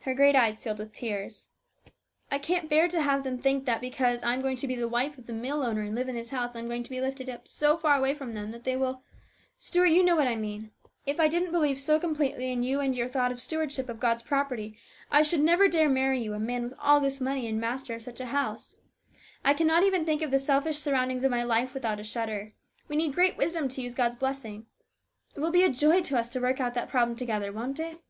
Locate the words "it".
25.34-25.40, 27.80-28.02